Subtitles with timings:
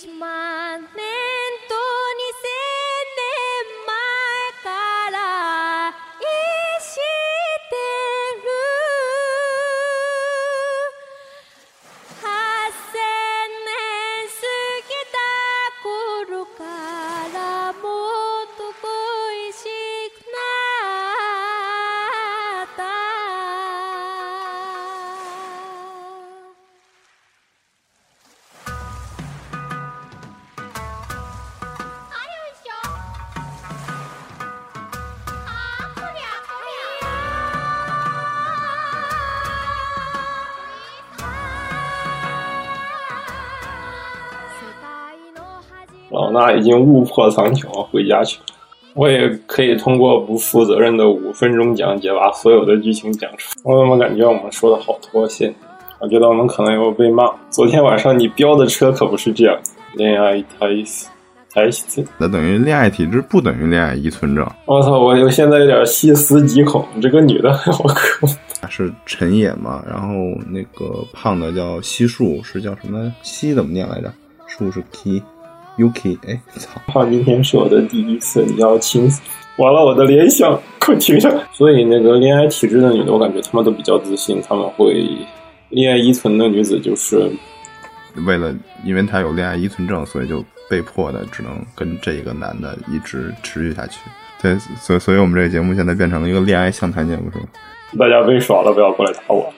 [0.00, 0.37] It's my
[46.38, 48.44] 老衲已经误破苍穹，回家去了。
[48.94, 53.58] 我也可以通过不负责任的五分钟讲解把所有的剧情讲出。
[53.64, 55.54] 我怎么感觉我们说的好脱线？
[56.00, 57.24] 我觉得我们可能又被骂。
[57.50, 59.56] 昨天晚上你飙的车可不是这样，
[59.94, 61.08] 恋爱胎死
[61.52, 62.04] 胎死。
[62.18, 64.44] 那等于恋爱体质不等于恋爱依存症。
[64.66, 64.92] 我操！
[64.92, 68.26] 我我现在有点细思极恐，这个女的好可
[68.60, 68.68] 怕。
[68.70, 69.82] 是陈野嘛？
[69.88, 70.14] 然后
[70.48, 73.12] 那个胖的叫西树，是叫什么？
[73.22, 74.12] 西怎么念来着？
[74.46, 75.22] 树是 k
[75.78, 76.80] Yuki，哎，操！
[76.86, 79.22] 好，今天是我的第一次，你要亲死。
[79.58, 81.40] 完了，我的联想，快停下来！
[81.52, 85.06] 所以那个恋爱体质的女的，我感觉她们都比较自信，她们会
[85.70, 87.30] 恋爱依存的女子就是
[88.26, 93.98] 为了，因为她有恋爱依存症，所以就被迫的只能跟这个男的一直持续下去。
[94.40, 97.46] 对，所以所以我们这个节目现在变成了一个恋爱相谈节目，是吧？
[97.98, 99.52] 大家被耍了，不要过来打我，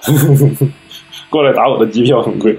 [1.29, 2.59] 过来打我的机票很贵。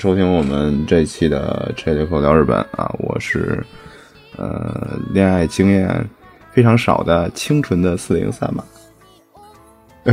[0.00, 3.62] 收听我们这一期的《车里口聊日本》啊，我是
[4.34, 6.08] 呃恋爱经验
[6.50, 8.64] 非常少的清纯的四零三嘛。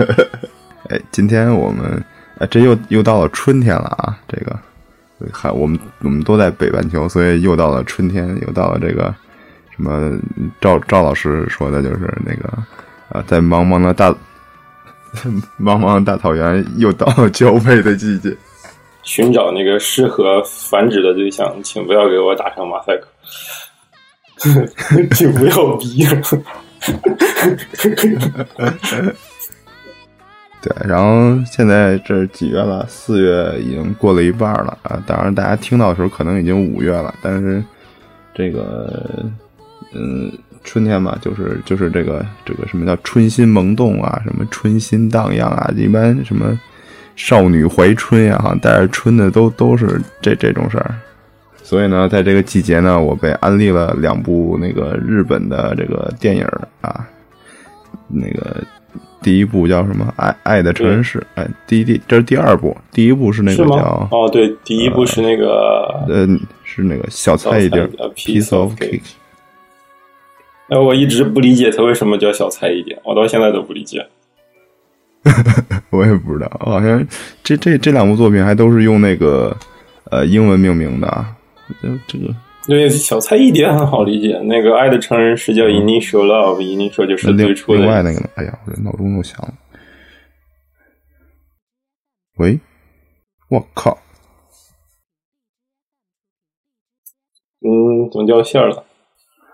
[0.90, 2.04] 哎，今天我们
[2.38, 4.20] 哎，这又又到了春天了啊！
[4.28, 4.60] 这个
[5.32, 9.16] 还我们我们都在北半球，所以又到了春天，又到了这个
[9.74, 10.20] 什么
[10.60, 12.50] 赵赵老师说的，就是那个
[13.08, 14.12] 啊，在茫茫的大
[15.58, 18.36] 茫茫的大草原，又到了 交配的季节。
[19.08, 23.08] 寻找那个适合繁殖的对象，请不要给我打上马赛克，
[25.16, 26.06] 请不要逼。
[30.62, 32.86] 对，然后现在这几月了？
[32.90, 35.02] 四月已经过了一半了啊！
[35.08, 37.64] 当然，大家听到的时候可能已经五月了，但是
[38.36, 39.24] 这个，
[39.94, 40.30] 嗯，
[40.66, 46.60] 春天嘛，就是就是这个这个什么叫春心萌动啊，什么春心荡漾啊，一般什么
[47.18, 50.96] 少女怀春呀，好像带着春的都都是这这种事儿。
[51.62, 56.46] 所以呢，在这个季节呢，我被安利了两部那个日本的这个电影
[56.80, 57.06] 啊，
[58.08, 58.64] 那个
[59.22, 64.08] 第一部叫什么《爱爱的成人式》，哎，第一第这是第二部，第一部是那个叫？
[64.12, 66.26] 哦，对，第一部是那个，呃
[66.64, 69.02] 是那个小菜一碟小菜一碟 piece of cake，
[70.70, 74.08] 哎，我一直不理解它为什么叫小菜一碟，我到现在都不理解。
[75.92, 77.06] 我也不知道，好像
[77.44, 79.56] 这这这两部作品还都是用那个
[80.12, 81.36] 呃英文命名的啊，
[81.82, 82.34] 这这个
[82.68, 84.40] 对，小菜一碟很好理解。
[84.44, 89.54] 那个《爱的成人式》叫 Initial Love，Initial 就是另最初的另外那个呢，哎呀，我这闹钟又响了。
[92.38, 92.60] 喂，
[93.50, 93.98] 我靠，
[97.62, 98.84] 嗯，怎么掉线了？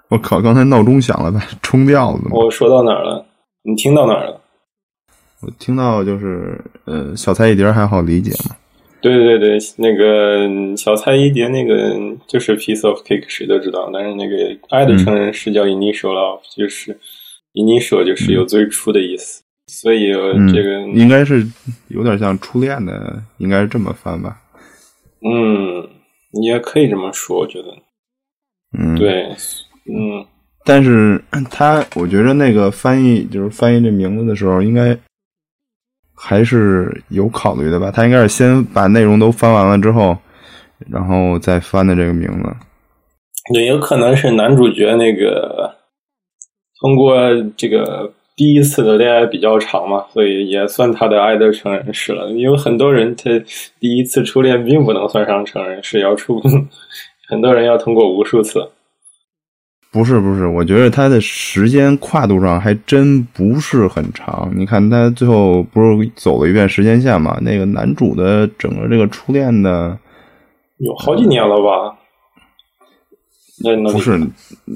[0.10, 2.20] 我靠，刚才闹钟响了，把冲掉了。
[2.32, 3.26] 我说到哪儿了？
[3.62, 4.42] 你听到哪儿了？
[5.44, 8.56] 我听到就是呃，小菜一碟还好理解嘛。
[9.02, 13.90] 对对对，那个小菜一碟，那个就是 piece of cake，谁都知道。
[13.92, 14.36] 但是那个
[14.70, 16.98] 《爱的成人是》叫 initial love，就是
[17.54, 20.14] initial 就是有最初的意思，所以
[20.54, 21.46] 这个应该是
[21.90, 24.38] 有点像初恋的，应该是这么翻吧。
[25.22, 25.86] 嗯，
[26.42, 27.68] 也可以这么说，我觉得
[28.80, 28.98] 嗯，。
[28.98, 29.24] 对，
[29.86, 30.26] 嗯，
[30.64, 34.98] 但是他，我觉得那个翻译就是翻译这名字的时候，应该
[36.16, 37.92] 还是有考虑的吧。
[37.92, 40.18] 他应该是先把内容都翻完了之后，
[40.90, 42.50] 然后再翻的这个名字。
[43.54, 45.70] 对，有可能是男主角那个
[46.80, 47.18] 通过
[47.58, 52.30] 这个第一次的恋爱比较长嘛，所以也算他的爱的成人式了。
[52.32, 53.30] 因为很多人他
[53.80, 56.42] 第一次初恋并不能算上成人式，要出
[57.28, 58.66] 很多人要通过无数次。
[59.94, 64.52] 不是不是，我觉得他的时间跨度上还真不是很长。
[64.56, 67.38] 你看他最后不是走了一遍时间线嘛？
[67.42, 69.96] 那个男主的整个这个初恋的
[70.80, 71.96] 有好几年了吧？
[73.64, 74.20] 那那不是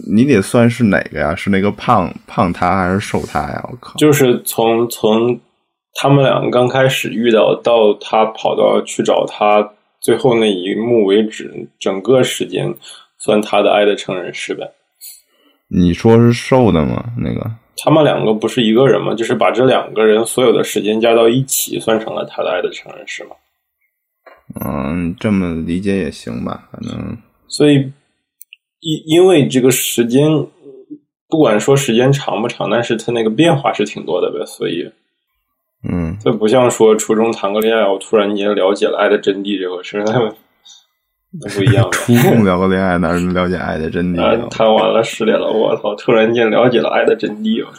[0.08, 1.34] 你得算是哪个呀？
[1.34, 3.70] 是那个胖胖他还是瘦他呀？
[3.72, 3.96] 我靠！
[3.98, 5.40] 就是从从
[5.96, 9.68] 他们两个刚开始遇到到他跑到去找他
[10.00, 12.72] 最后那一幕为止，整个时间
[13.18, 14.72] 算他的爱的成人式呗。
[15.70, 17.04] 你说是瘦的吗？
[17.18, 19.14] 那个他们两个不是一个人吗？
[19.14, 23.32] 就是把这两个人所有的时间加到一起，算成了他的爱的成人式吗？
[24.66, 27.18] 嗯，这么理解也行吧，反正
[27.48, 27.76] 所以
[28.80, 30.30] 因因为这个时间，
[31.28, 34.90] 不管说时间长不长，但是它那个变化是挺多的呗，所以
[35.88, 40.34] 嗯，这不像说初中谈个恋爱，我突然间了解了爱的真谛这回事，那
[41.32, 41.88] 那不一样。
[41.92, 45.94] 初中聊个恋爱，哪能了解爱的真谛啊啊？，谈完了失恋了，我操！
[45.96, 47.72] 突然间了解了爱的真谛了，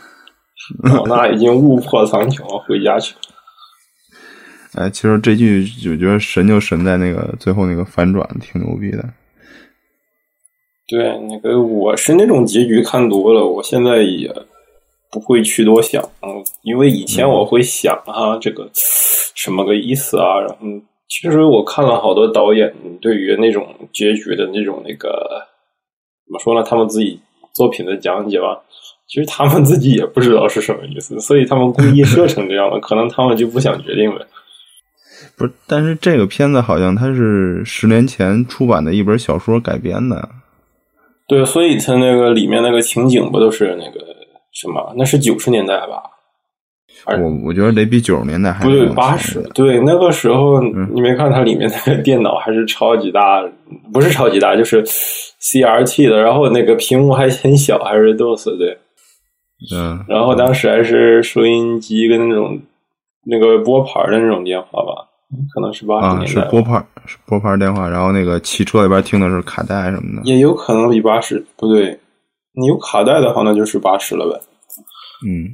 [0.95, 3.21] 老衲已经误破苍穹，回家去了。
[4.75, 9.03] 哎，其实这句我觉得神就神在那个最后那个反转，挺牛逼的。
[10.87, 14.31] 对，那个我是那种结局看多了，我现在也
[15.11, 20.57] 不会去多想，嗯，因为以前我会想啊，这个什么个意思啊，然后
[21.09, 25.09] 其实我看了好多导演对于那种结局的那种那个
[26.27, 27.19] 怎么说呢，他们自己
[27.55, 28.61] 作品的讲解吧，
[29.09, 34.25] 其实他们自己也不知道是什么意思，所以他们故意设成这样的，可能他们就不想决定呗。
[35.37, 40.29] 不是，但是这个片子好像它是十年前出版的一本小说改编的。
[41.27, 44.01] 对，所以它那个里面那个情景不都是那个
[44.53, 44.95] 什么？
[44.97, 46.03] 那是九十年代吧？
[47.07, 49.17] 而我我觉得得比九十年代还不对，更八。
[49.17, 53.43] 十对，那个时候你没看它里面那个 电脑还是超级大，
[53.93, 58.77] 不是超级大，就是 CRT 的，然后那个屏幕还很小，还是 DOS 对，
[59.75, 62.61] 嗯，然后当时还是收音机跟那种
[63.25, 65.07] 那个拨盘的那种电话吧，
[65.55, 70.23] 可能是八十啊，年代吧，是拨盘是拨盘电话，然后那个汽车里边听的是卡带什么的。
[70.25, 71.99] 也有可能比八十不对，
[72.55, 74.41] 你有卡带的话，那就是八十了呗。
[75.27, 75.51] 嗯，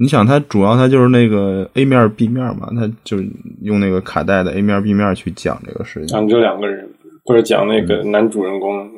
[0.00, 3.18] 你想，它主要它就是那个 A 面 B 面嘛，它就
[3.62, 6.06] 用那个卡带的 A 面 B 面去讲这个事情。
[6.06, 6.88] 讲这两个人，
[7.24, 8.88] 不是讲那个男主人公，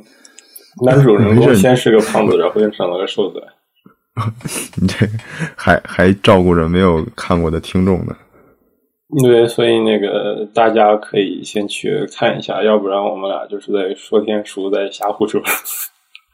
[0.84, 3.42] 男主人 公先是个胖子，然后又长了个瘦子。
[4.80, 5.06] 你这
[5.56, 8.14] 还还照顾着没有看过的听众呢。
[9.24, 15.40] 对，所以那个大家可以先去看一下，要不然我们俩就是在说天书，在瞎胡说。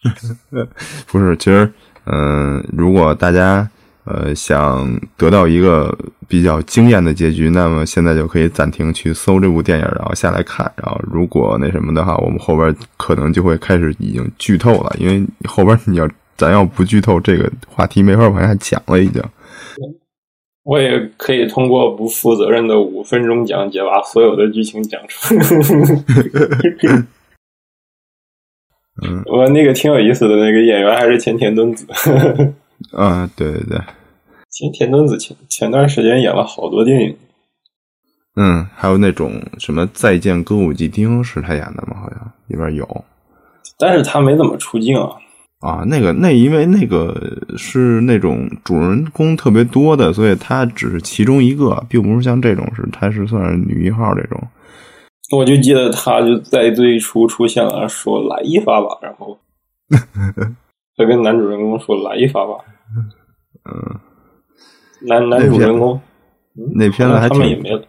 [1.07, 1.73] 不是，其实，
[2.05, 3.69] 嗯、如果大家
[4.07, 10.71] 呃想得到一个比较惊艳的结局，那么现在就可以暂停去搜这部电影，然后下来看。
[10.77, 19.23] 然后如果那什么的话，我们后边可能就会开始已经剧透了，因为后边你要咱要不剧透，这个话题没法往下讲了，已经。
[20.63, 25.47] 我也可以通过不负责任的五分钟讲解，把所有的剧情讲出来。
[29.03, 31.87] 嗯我那个挺有意思的，那个演员还是前田敦子。
[32.93, 33.79] 啊，对对对，
[34.51, 37.17] 前田敦子前前段时间演了好多电影，
[38.37, 42.01] 嗯，还有那种什么《再见歌舞伎町》是他演的吗？
[42.01, 43.05] 好像里边有。
[43.79, 45.11] 但是他没怎么出镜啊。
[45.61, 54.41] 啊，那个那因为那个是那种主人公特别多的，所以他只是其中一个，并不是像这种是他是算是女一号这种。
[55.33, 59.37] 我就记得他就在最初出现了，说来一发吧，然后
[60.97, 62.55] 他跟男主人公说来一发吧，
[63.67, 64.01] 嗯，
[65.09, 66.01] 男男主人公
[66.75, 67.83] 那片子还挺他们也没了。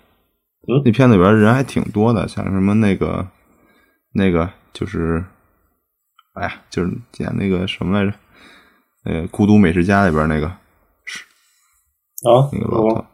[0.83, 3.25] 那片子里边人还挺多的，像什么那个
[4.13, 5.23] 那个就是，
[6.33, 8.13] 哎呀，就是演那个什么来着，
[9.05, 13.05] 那个《孤独美食家》里边那个啊，那个老头，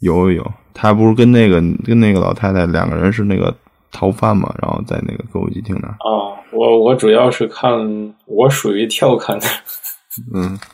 [0.00, 3.54] 有有有，他不是跟那个跟那个老太太两个人是那个
[3.92, 9.46] 逃犯嘛，然后在那个歌舞伎町那儿，啊，我我主要是看，我属于跳看的，
[10.34, 10.58] 嗯。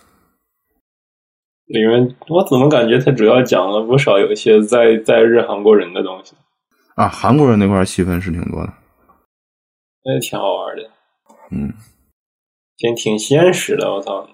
[1.66, 6.34] 里面我怎么感觉它主要讲了不少有一些在在日韩国人的东西，
[6.94, 8.72] 啊，韩国人那块儿戏份是挺多的，
[10.04, 10.90] 那也挺好玩的，
[11.50, 11.72] 嗯，
[12.76, 14.28] 挺挺现实的，我操！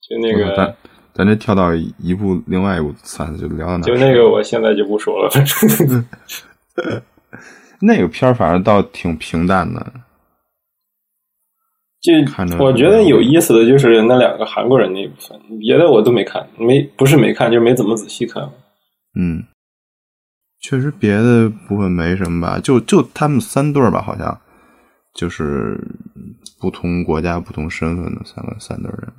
[0.00, 0.76] 就那个咱
[1.14, 5.30] 咱这跳到一部另外一部，算了，就聊到哪就那个，我现在就不说了。
[7.82, 9.86] 那个片儿反正倒挺平淡的，
[12.00, 12.14] 就
[12.58, 18.42] 我觉得有意思的就是那两个韩国人那一部分，别的我都没看，没不是没看，就没怎么仔细看。
[19.18, 19.44] 嗯，
[20.62, 24.40] 确实别的部分没什么吧，就就他们三对儿吧，好像
[25.14, 25.78] 就是
[26.58, 29.12] 不同国家、不同身份的三个三对儿人。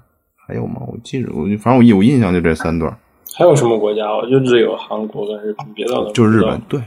[0.48, 0.82] 还有吗？
[0.88, 2.98] 我记着，我反正我有印象就这三对儿，
[3.38, 4.12] 还有什么国家？
[4.12, 6.60] 我就只有韩国跟日本，别的就是日本。
[6.68, 6.82] 对。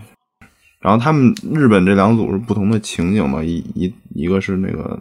[0.85, 5.01] 然后他们日本这两组是不同的情景嘛，一一一个是那个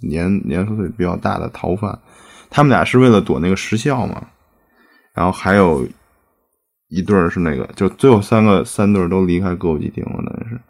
[0.00, 1.98] 年年岁比较大的逃犯，
[2.48, 4.28] 他们俩是为了躲那个时效嘛，
[5.12, 5.84] 然后还有
[6.88, 10.60] 一对儿是那个，就最后三个三对儿都离开歌舞伎町了，那是。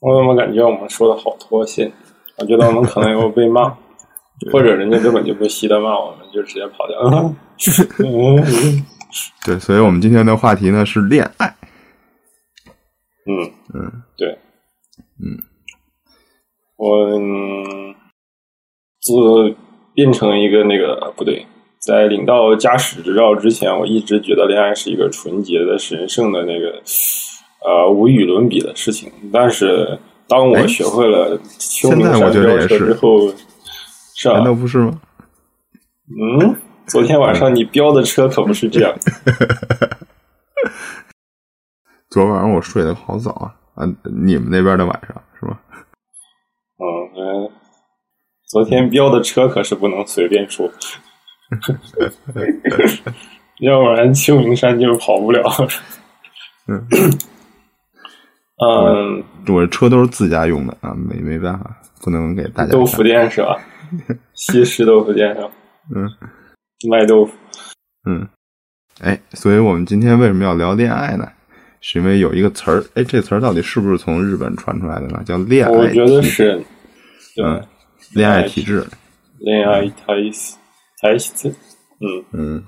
[0.00, 1.92] 我怎么感觉我们说的好脱线？
[2.38, 3.76] 我觉得我们可能又被骂，
[4.50, 7.36] 或者人家根本就不稀得骂我们，就直接跑掉了。
[7.98, 8.82] 嗯
[9.44, 11.54] 对，所以我们今天的话题呢是恋爱。
[13.26, 14.28] 嗯嗯，对，
[15.18, 15.36] 嗯，
[16.76, 17.94] 我嗯
[19.00, 19.12] 自
[19.94, 21.46] 变成一个那个不对，
[21.80, 26.82] 在领到驾驶执照之前，我一直觉得恋爱是一个纯洁的、神圣的那个
[27.64, 29.12] 呃无与伦比的事情。
[29.32, 33.28] 但是当我哎学会了秋名现在我山飙车之后，
[34.16, 34.44] 是啊难？
[34.44, 35.00] 道不是吗？
[36.08, 38.94] 嗯，昨天晚上你飙的车可不是这样。
[42.10, 43.86] 昨晚上我睡得好早啊啊！
[44.04, 45.60] 你们那边的晚上是吧？
[46.76, 46.84] 嗯
[47.16, 47.50] 嗯，
[48.48, 50.68] 昨天飙的车可是不能随便出，
[53.60, 55.40] 要不然秋名山就跑不了。
[56.66, 56.84] 嗯
[58.62, 63.04] 嗯，我车都是自家用的啊，没没办法，不能给大家豆腐看。
[63.04, 63.56] 店是吧？
[64.34, 65.48] 西施豆腐店上
[65.94, 66.10] 嗯
[66.90, 67.32] 卖豆腐。
[68.08, 68.28] 嗯，
[69.00, 71.30] 哎，所以我们今天为什么要聊恋爱呢？
[71.80, 75.22] 是因为有一个词儿，哎，这词儿到底是不是从日本传出来的呢？
[75.24, 76.62] 叫恋爱，我觉得，是，
[77.34, 77.66] 对，嗯，
[78.14, 78.86] 恋爱体质。
[79.38, 80.56] 恋爱体质，
[81.18, 81.48] 体质。
[82.00, 82.64] 嗯，嗯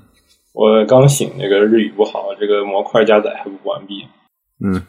[0.55, 4.07] 我刚醒，那个日语不好，这个模块加载还不完毕。
[4.65, 4.83] 嗯，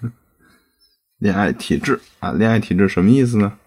[1.20, 3.58] 恋爱体质啊，恋爱体质什么意思呢？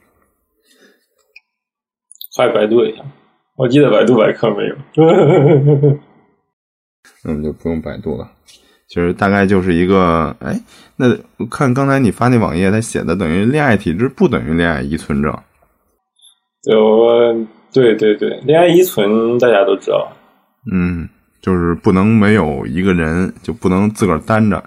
[2.36, 3.02] 快百度一下，
[3.56, 4.76] 我记得百度百科没有。
[7.22, 8.30] 那我们就不用百度了。
[8.88, 10.60] 其实大概就是一个，哎，
[10.96, 11.06] 那
[11.38, 15.36] 我看刚才你发那网页，它写的等于恋爱体质不等于恋爱依存症。
[16.62, 17.34] 对，我
[17.72, 20.12] 对对对，恋爱依存大家都知道，
[20.72, 21.08] 嗯，
[21.40, 24.62] 就是不能没有一个人，就不能自个儿单着，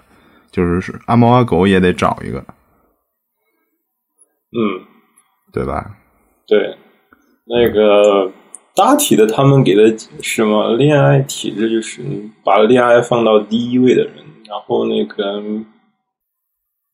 [0.50, 2.38] 就是是阿猫阿狗也得找一个，
[4.52, 4.84] 嗯，
[5.52, 5.96] 对吧？
[6.46, 6.76] 对，
[7.46, 8.30] 那个
[8.80, 12.00] 大体的他们给的解释嘛，恋爱体质就是
[12.42, 14.14] 把恋爱放到第一位的人，
[14.48, 15.38] 然后那个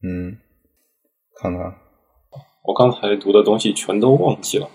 [0.02, 0.36] 嗯，
[1.40, 1.60] 看看，
[2.64, 4.68] 我刚才读的东西全都忘记了。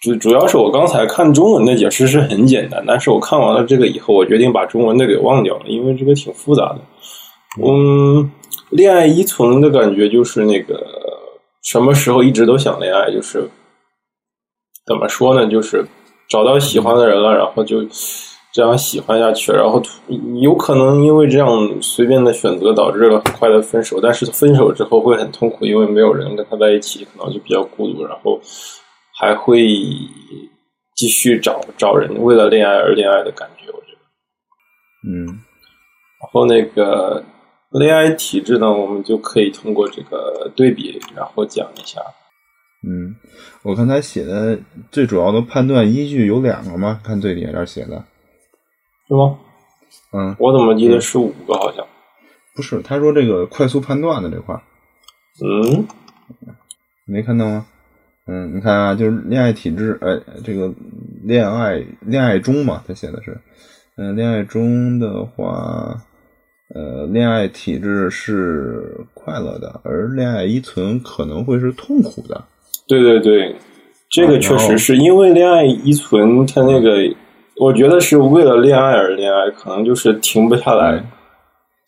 [0.00, 6.80] 主主要是我刚才看中文的解释是很简单，但是我看完了这个以后，我决定把中文的给忘掉了，因为这个挺复杂的。
[7.60, 8.30] 嗯，
[8.70, 10.80] 恋爱依存的感觉就是那个
[11.64, 13.50] 什么时候一直都想恋爱，就是
[14.86, 15.50] 怎么说呢？
[15.50, 15.84] 就是
[16.28, 17.84] 找到喜欢的人了，然后就
[18.52, 19.80] 这样喜欢下去，然后
[20.40, 21.48] 有可能因为这样
[21.80, 28.40] 随便的选择导致了很快的分手，但是分手之后会很痛苦，因为没有人跟他在一起，可能就比较孤独，然后
[29.18, 29.66] 还会
[30.96, 33.98] 继续找找人，为了恋爱而恋爱的感觉，我觉得。
[35.08, 35.26] 嗯
[36.18, 37.22] 然后那个
[37.72, 42.00] 恋爱体质呢，我们就可以通过这个对比，然后讲一下。
[42.82, 43.14] 嗯，
[43.62, 44.58] 我看他写的
[44.90, 48.04] 最主要的判断依据有两个吗，看最底下这写的，
[49.08, 49.38] 是吗？
[50.12, 51.54] 嗯，我怎么记得是五个？
[51.54, 51.86] 好像。
[52.54, 54.62] 不是，他说这个快速判断的这块儿
[55.44, 55.86] 嗯，
[57.04, 57.66] 没看到吗？
[58.26, 60.72] 嗯，你看啊，就是恋爱体质，哎，这个
[61.22, 63.38] 恋爱恋爱中嘛，他写的是，
[63.96, 66.02] 嗯、恋爱中的话，
[66.74, 72.44] 呃，恋爱体质是快乐的，而恋爱依存可能会是痛苦的。
[72.86, 73.56] 对对对，
[74.10, 76.96] 这个确实是因为恋爱依存，它那个
[77.58, 81.02] 我觉得是为了恋爱而恋爱，可能就是停不下来，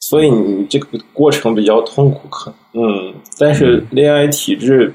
[0.00, 2.26] 所以你这个过程比较痛苦。
[2.28, 4.92] 可嗯，但是恋爱体质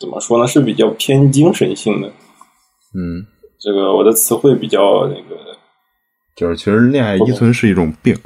[0.00, 0.46] 怎么说呢？
[0.46, 2.08] 是比较偏精神性的。
[2.08, 3.26] 嗯，
[3.60, 5.36] 这个我的词汇比较那个，
[6.36, 8.16] 就是其实恋爱依存是一种病，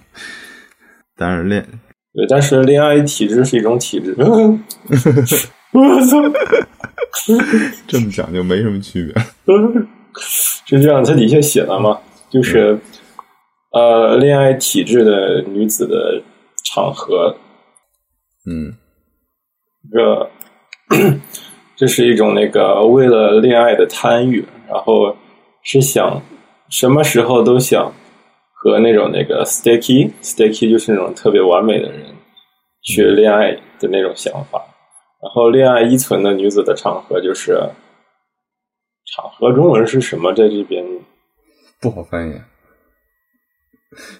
[1.16, 1.62] 但是恋
[2.14, 4.16] 对，但是恋爱体质是一种体质。
[5.72, 6.22] 我操！
[7.87, 9.14] 这么讲就没什么区别。
[10.66, 11.98] 是这样，它底下写了嘛，
[12.30, 12.78] 就是、
[13.72, 16.22] 呃，恋爱体质的女子的
[16.64, 17.37] 场合，
[18.46, 18.72] 嗯
[19.90, 20.30] 这个
[21.76, 25.16] 这是一种那个为了恋爱的贪欲，然后
[25.62, 26.20] 是想
[26.70, 27.92] 什么时候都想
[28.52, 32.14] 和那种那个 sticky sticky 就是那种特别完美的人
[32.82, 34.60] 去恋爱的那种想法。
[35.20, 37.58] 然后恋爱依存的女子的场合就是
[39.16, 40.32] 场合中文是什么？
[40.32, 40.84] 在这边
[41.80, 42.34] 不好翻译。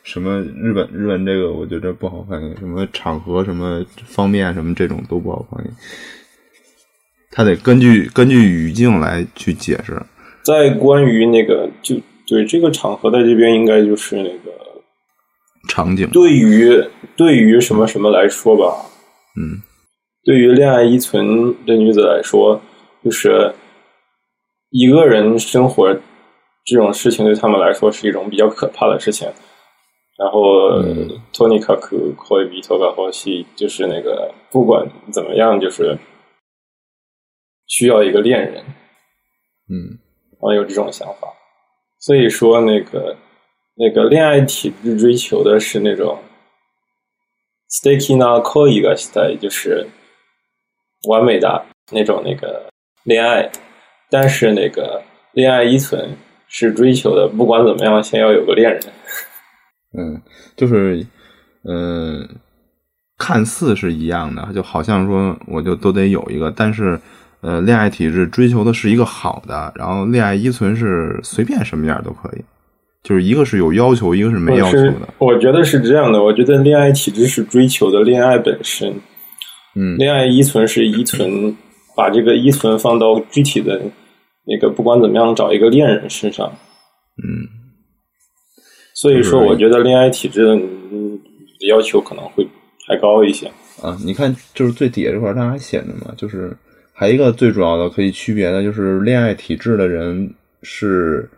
[0.03, 5.69] 什么日本日本这个我觉得不好翻译，什么场合什么方便什么这种都不好翻译，
[7.31, 10.01] 他得根据根据语境来去解释。
[10.43, 11.95] 在关于那个就
[12.27, 14.51] 对这个场合在这边应该就是那个
[15.69, 16.83] 场景，对于
[17.15, 18.87] 对于什么什么来说吧，
[19.37, 19.63] 嗯
[20.29, 21.25] 对于恋爱依存
[21.65, 22.61] 的女子来说，
[23.03, 23.51] 就是
[24.69, 25.91] 一个人生活
[26.67, 29.27] 这种事情对他们来说是一种比较可怕的事情。
[30.19, 35.97] 然后嗯托尼卡克可以比托卡后西就是那个不管怎么样，就是
[37.67, 38.63] 需要一个恋人，
[39.71, 39.97] 嗯
[40.33, 41.33] 然后有这种想法。
[42.01, 43.17] 所以说，那个
[43.77, 46.19] 那个恋爱体质追求的是那种
[47.71, 49.89] sticky na k o i ga stay，就是
[51.07, 51.63] 完美的
[51.93, 52.69] 那种那个
[53.05, 53.49] 恋爱，
[54.11, 55.01] 但是那个
[55.33, 56.09] 恋爱依存
[56.49, 58.83] 是追求的，不管怎么样，先要有个恋人。
[59.97, 60.21] 嗯，
[60.57, 61.07] 就是
[61.65, 62.29] 嗯、
[63.17, 66.99] 看似是一样的，就好像说我就都得有一个，但是
[67.41, 72.45] 呃，恋爱体质追求的是一个好的，然后恋爱依存是随便什么样都可以，
[73.03, 75.09] 就是一个是有要求，一个是没要求的。
[75.19, 78.93] 我觉得是这样的，我觉得恋爱体质是追求的恋爱本身，
[79.75, 81.57] 嗯恋爱依存是依存，
[81.97, 83.81] 把这个依存放到具体的
[84.45, 86.51] 那个，不管怎么样，找一个恋人身上。
[87.23, 87.47] 嗯
[88.95, 91.21] 所以说，我觉得恋爱体质的嗯
[91.69, 92.47] 要求可能会
[92.87, 93.47] 还高一些。
[93.81, 96.57] 啊，你看，就是最底下这块儿它还写着嘛，就是
[96.93, 100.29] 还一个最主要的可以区别的就是恋爱体质的人
[100.63, 101.31] 是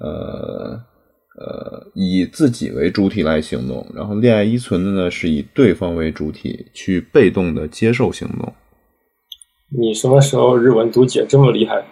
[0.00, 0.76] 呃
[1.40, 8.52] 呃以自己为主体来行动，然后恋爱依存的呢是以对方为主体去被动的接受行动。
[9.70, 11.82] 你什么时候日文读解这么厉害？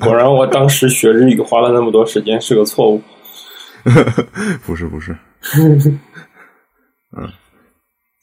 [0.00, 3.00] 果然，我当时学日语花了那么多时间是个错误。
[4.64, 5.16] 不是不是，
[5.56, 5.78] 嗯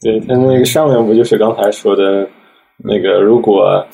[0.00, 2.28] 对，他那个上面不就是刚才说的
[2.78, 3.86] 那个，如果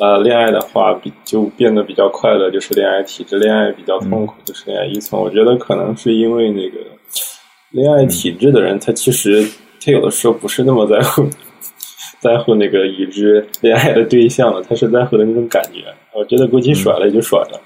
[0.00, 5.20] 呃恋爱的话，比就变得比较快乐，就是恋爱体质；恋爱比较痛苦，就是恋爱依存。
[5.20, 6.78] 我觉得可能是因为那个
[7.70, 9.46] 恋爱体质的人，他其实
[9.84, 11.28] 他有的时候不是那么在乎
[12.20, 15.84] 在乎那个已知恋爱的对象了，他是在乎的那种感觉。
[16.14, 17.60] 我觉得估计甩了也就甩了。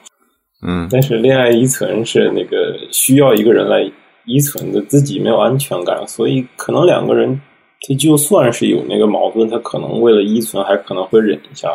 [0.66, 3.88] 嗯但是恋爱依存是那个需要一个人来
[4.24, 7.40] 依存的，自己没有安全感，所以可能两个人
[7.86, 11.68] 他就算是有那个矛盾，他可能为了依存还可能会忍一下，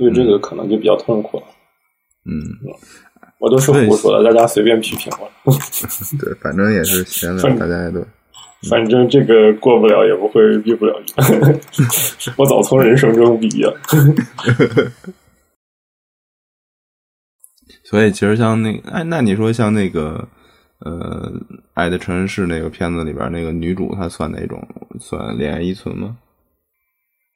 [0.00, 1.42] 所以这个可能就比较痛苦了。
[2.24, 2.40] 嗯，
[3.38, 5.52] 我都是胡说的，大家随便批评我，
[6.18, 8.02] 对，反正也是 闲聊，大家也都
[8.70, 11.60] 反正这个过不了也不会毕不了业，
[12.38, 13.76] 我早从人生中毕业了。
[17.84, 20.26] 所以其实像那个，哎，那你说像那个，
[20.78, 21.30] 呃，
[21.74, 24.66] 《爱的城市》那个片子里边那个女主，她算哪种？
[24.98, 26.16] 算恋爱依存吗？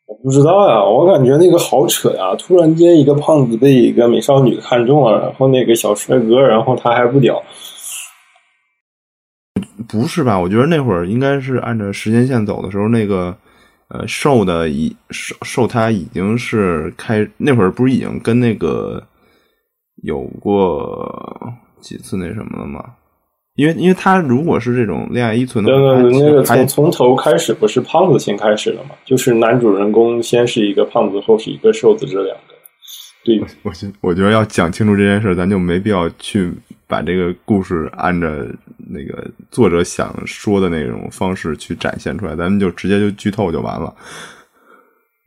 [0.07, 2.35] 我不知道呀，我感觉那个好扯呀！
[2.37, 7.43] 突然间，一个胖子被一个美少女看中了，然后那个小帅哥，然后他还不屌。
[9.89, 10.39] 不是吧？
[10.39, 13.35] 我觉得那会儿应该是按照时间线走的时候，那个
[13.89, 19.03] 呃瘦的已瘦瘦他已经是开那会儿不是已经跟那个
[20.03, 21.11] 有过
[21.81, 22.85] 几次那什么了吗？
[23.57, 28.91] 因为因为他如果是这种恋爱依存的话，对对，那个从从头开始不是胖子先开始的嘛？
[29.05, 32.55] 就是男主人公先是一个胖子，后是一个瘦子，这两个
[33.25, 36.53] 对我觉我觉得要讲清楚这件事，咱就没必要去
[36.87, 43.95] 把这个故事按着那个作者想说的那种方式去展现出来，咱们就直接就剧透就完了。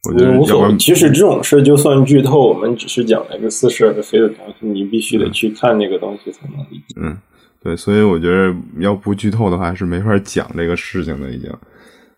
[0.08, 0.78] 我觉得无所谓。
[0.78, 6.96] 其实这种事就算剧透，我们只是讲了一个似是而非的东西，你必须得去看那个东西才能理解。
[6.98, 7.18] 嗯，
[7.64, 11.52] 对，所以我觉得要不剧透的话是没法讲这个事情的，已经。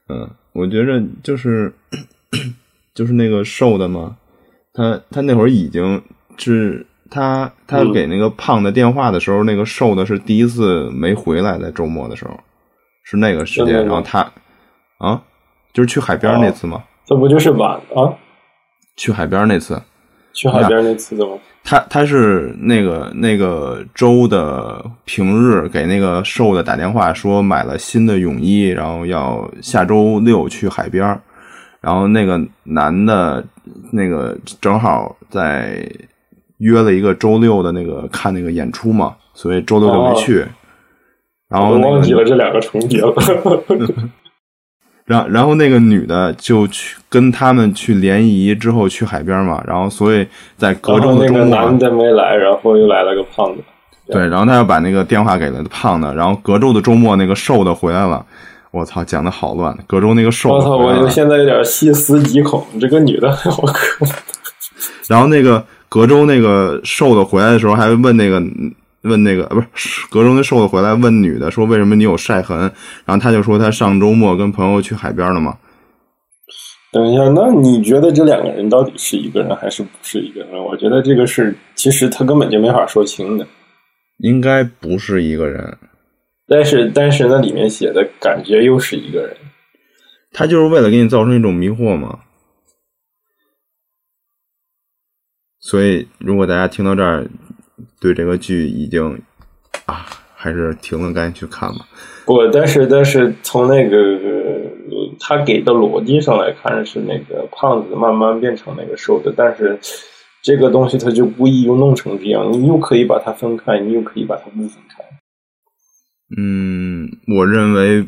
[0.10, 1.73] 嗯，我觉着就是
[2.93, 4.17] 就是那个瘦的嘛，
[4.73, 6.02] 他他那会儿已经
[6.38, 12.39] 是他他嗯给那个胖的电话的时候，那个瘦的是第一次没回来，在周末的时候
[13.04, 14.19] 是那个时间，然后他
[14.97, 15.21] 啊，
[15.73, 18.13] 就是去海边那次嘛，这不就是晚啊？
[18.97, 19.82] 去海边那次，
[20.34, 21.38] 去海边那次的吗？
[21.63, 31.22] 他他是那个那个周的平日给那个瘦的打电话说买了新的泳衣，然后要下周六去海边儿
[31.82, 33.43] 然后那个男的，
[33.91, 35.88] 那个正好在
[36.58, 40.45] 约了一个周六的那个看那个演出嘛，所以周六就没去。
[41.48, 43.13] 然后那个忘记了这两个重叠了。
[45.10, 50.24] 然然后那个女的就去跟他们去联谊之后去海边嘛，然后所以
[50.56, 53.63] 在隔然后那个男的没来，然后又来了个胖子。
[54.06, 58.24] 对，然后他又把那个电话给了胖的，然后隔周的周末那个瘦的回来了，
[58.69, 60.78] 我操，讲的好乱，隔周那个瘦我操！
[60.78, 64.15] 我现在有点细思极恐，这个女的 好可怕。
[65.08, 68.39] 然后那个隔周那个瘦的回来的时候还问那个。
[69.04, 72.60] 问那个呃不是隔中那瘦子回来问女的说为什么你有晒痕，
[73.06, 75.58] 然后他就说他上周末跟朋友去海边了嘛，
[76.92, 80.64] 等一下，那你觉得这两个人到底是一个人还是不是一个人？
[80.64, 83.48] 我觉得这个是，其实他根本就没法说清的。
[84.18, 85.78] 应该不是一个人，
[86.48, 89.38] 但是，但是那里面写的感觉又是一个人。
[90.34, 92.20] 他就是为了给你造成一种迷惑嘛。
[95.60, 97.30] 所以，如果大家听到这儿，
[98.00, 99.20] 对这个剧已经
[99.86, 101.88] 啊，还是停了，赶紧去看吧。
[102.26, 104.39] 不，但是但是从那个、呃
[105.20, 109.78] 他给的逻辑上来看，是那个胖子慢慢变成那个瘦的，但是
[110.42, 115.04] 这个东西他就故意又弄成这样，你又可以把它分开，你又可以把它不分开。
[116.38, 118.08] 嗯，我认为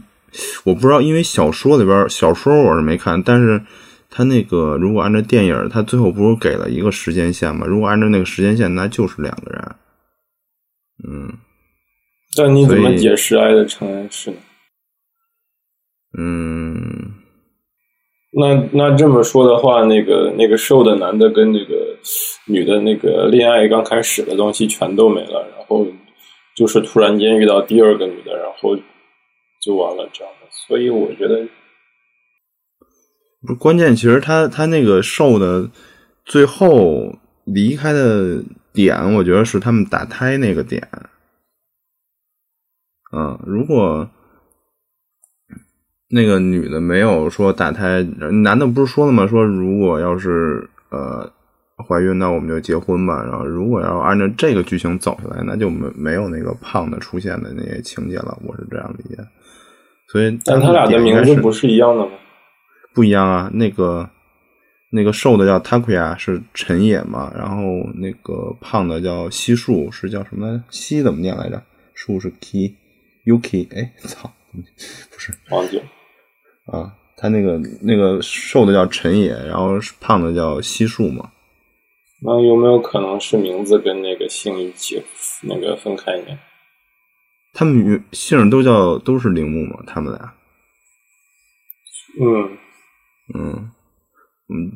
[0.64, 3.62] 我不知道，因为小说里边小说我是没看，但是
[4.14, 7.66] 他那个如果按照电影，他最后不是给了一个时间线吗？
[7.66, 9.76] 如果按照那个时间线，那就是两个人。
[11.08, 11.32] 嗯
[12.36, 14.38] 但你怎么解释爱的成人式呢？
[16.18, 17.14] 嗯，
[18.32, 21.98] 那那这么说的话，那个那个瘦的男的跟那个
[22.46, 25.88] 女的那个恋爱刚开始的东西全都没了，然后
[26.56, 28.78] 就是突然间遇到第二个女的，然后
[29.62, 30.48] 就完了这样的。
[30.68, 31.46] 所以我觉得，
[33.42, 35.70] 不是关键，其实他他那个瘦的
[36.26, 40.88] 最后离开的点，我觉得是他们打胎那个点。
[43.14, 44.08] 嗯，如果
[46.08, 48.04] 那个女的没有说打胎，
[48.44, 49.26] 男的不是说了吗？
[49.26, 51.30] 说如果要是呃
[51.88, 53.24] 怀孕，那我们就结婚吧。
[53.24, 58.38] 然后如果要按照这个剧情走下来，那就没没有那个胖的出现的那些情节了。
[58.46, 59.18] 我是这样理解。
[60.10, 62.12] 所以，但他俩的名字不是一样的吗？
[62.94, 64.10] 不一样啊，那个
[64.92, 67.64] 那个瘦的叫 Takuya 是陈野嘛，然后
[67.96, 70.64] 那个胖的叫西树是叫什么来着？
[70.70, 71.64] 西怎么念来着？
[71.94, 72.74] 树是 ki
[73.26, 75.84] yuki，哎，操，不是忘记了。
[76.66, 81.32] 啊，他那个那个瘦的叫陈野，然后胖的叫西树嘛。
[82.24, 85.02] 那有没有可能是名字跟那个姓一起
[85.44, 86.38] 那个分开呢？
[87.54, 90.34] 他们姓都叫都是铃木嘛，他们俩。
[92.20, 92.58] 嗯，
[93.34, 93.70] 嗯
[94.54, 94.72] 嗯，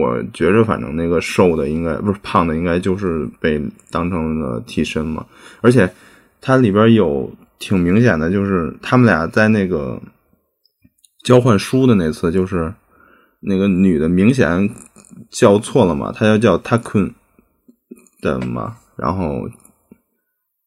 [0.00, 5.24] 我觉着反正那个瘦的应该不是胖的，应该就是被当成了替身嘛。
[5.60, 5.88] 而且
[6.40, 10.00] 它里边有挺明显的，就是他们俩在那个
[11.24, 12.72] 交换书的那次，就是
[13.40, 14.68] 那个女的明显
[15.30, 17.12] 叫错了嘛，她要叫 Takun
[18.20, 19.48] 的嘛，然后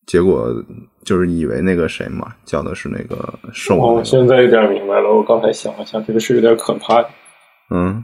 [0.05, 0.63] 结果
[1.03, 5.13] 就是以为那个谁嘛，叫的是那个瘦的那哦，现在有点明白了。
[5.13, 7.09] 我刚才想了想，这个是有点可怕的。
[7.69, 8.03] 嗯。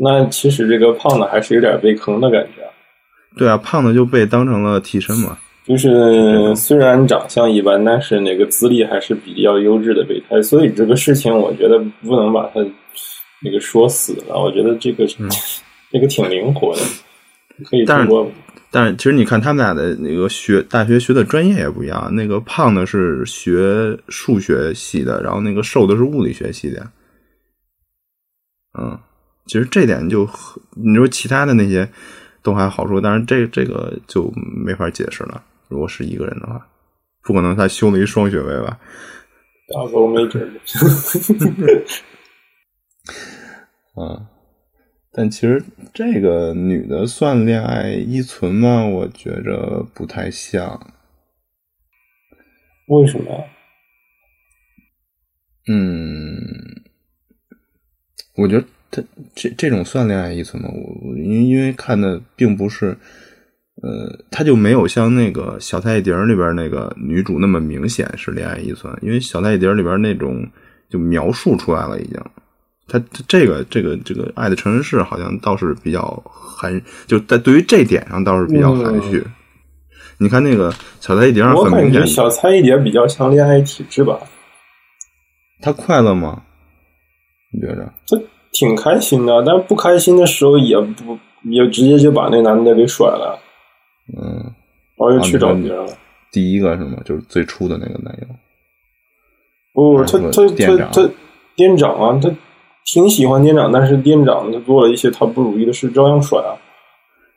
[0.00, 2.70] 那其实这个胖的还是有点被坑的感觉啊。
[3.36, 5.36] 对啊，胖的就被当成了替身嘛。
[5.64, 12.64] 就是虽然长相一般，但是那个资历还是比较优质的备胎，所以这个事情我觉得不能把他
[13.42, 14.38] 那个说死了。
[14.38, 15.06] 我觉得这个、
[15.92, 16.82] 这个挺灵活的，
[17.64, 18.32] 可以但是通过
[18.70, 26.86] 但是其实你看他们俩的那个学大学学的专业也不一样，那个胖的是学数学系的，然后那个瘦的是物理学系的。
[28.76, 28.98] 嗯，
[29.46, 31.88] 其实这点就和你说其他的那些
[32.42, 35.44] 都还好说，但是这这个就没法解释了。
[35.68, 36.68] 如果是一个人的话，
[37.22, 38.78] 不可能他修了一双学位吧？
[39.68, 40.48] 大狗没准儿。
[43.96, 44.26] 嗯，
[45.12, 48.84] 但其实这个女的算恋爱依存吗？
[48.86, 50.92] 我觉着不太像。
[52.86, 53.44] 为什么呀？
[55.70, 55.97] 嗯，
[58.38, 59.02] 我觉得他
[59.34, 60.70] 这这种算恋爱依存吗？
[60.72, 62.96] 我我因因为看的并不是，
[63.82, 70.48] 呃，他就没有像那个小菜一碟里边那个女主那么明显是恋爱依存，因为小菜一碟里边那种
[70.88, 72.18] 就描述出来了已经。
[72.86, 79.22] 他他这个这个这个爱的成人式好像倒是比较含，就在对于这点上倒是比较含蓄。
[80.16, 84.18] 你看那个小菜一碟我感觉很明显，小菜一碟比较像恋爱体质吧。
[85.60, 86.44] 他快乐吗？
[87.52, 87.92] 你觉着？
[88.50, 93.38] 挺开心的，但不开心的时候也不也直接就把那男的给甩了，
[94.16, 94.42] 嗯，
[94.96, 95.92] 然后又去找别人了。
[96.32, 96.98] 第一个是吗？
[97.04, 98.26] 就是最初的那个男友。
[99.72, 101.10] 不，还是他他他他
[101.54, 102.28] 店长啊，他
[102.92, 106.56] 挺喜欢店长，但是店长他做了一些他不如意的事，照样甩啊。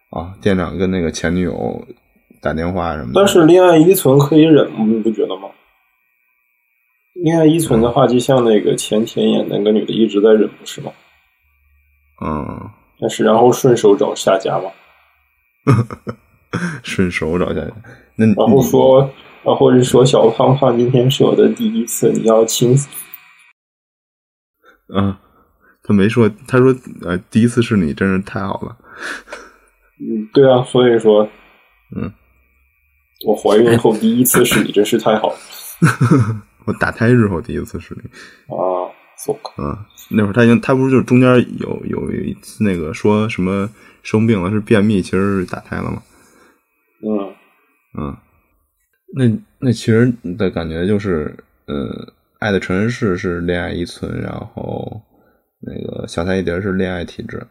[0.09, 1.85] 啊，店长跟那个前女友
[2.41, 3.11] 打电话什么的。
[3.13, 5.30] 但是恋爱依存可以忍，你不觉得吗？
[7.23, 10.91] 恋爱依存的话，就像那个前田演那个女的一直在忍，不是吗？
[12.23, 14.71] 嗯，但是然后顺手找下家嘛，
[16.83, 17.71] 顺手找下家。
[18.15, 19.09] 那然后说，
[19.43, 22.89] 然后是说小胖胖今天是我的第一次，你要亲死。
[24.93, 25.15] 嗯，
[25.83, 28.77] 他没说，他说呃，第一次是你，真是太好了。
[29.99, 31.27] 嗯，对啊，所以说，
[31.95, 32.11] 嗯，
[33.27, 35.35] 我怀孕后第一次是你，真是太好了
[36.65, 38.09] 我打胎之后第一次是你。
[38.55, 43.69] 啊那会儿他已经，他不是就中间有有一次那个说什么
[44.01, 46.01] 生病了是便秘，其实是打胎了吗？
[47.03, 47.35] 嗯，
[47.97, 48.17] 嗯，
[49.15, 49.25] 那
[49.59, 51.75] 那其实的感觉就是，呃，
[52.39, 55.01] 《爱的成人式》是恋爱依存，然后
[55.59, 57.45] 那个小菜一碟是恋爱体质。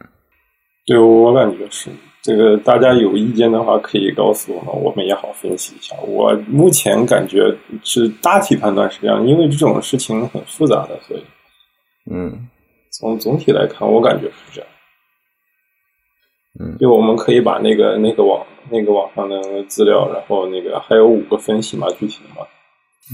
[0.85, 1.89] 对我感觉是
[2.23, 5.95] 这个，大家有意见的话可以告诉我们，我们也好分析一下。
[6.01, 7.51] 我目前感觉
[7.83, 11.23] 是大体判断是这样，因为这种事情很复杂的，所以
[12.11, 12.47] 嗯
[12.91, 14.69] 从总体来看，我感觉是这样。
[16.59, 22.45] 嗯就我们可以把那个那个网那个网上的资料，然后那个还有五个分析嘛，具体的嘛，